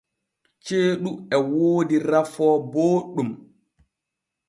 [0.65, 3.29] Ceeɗu e woodi rafoo booɗɗum.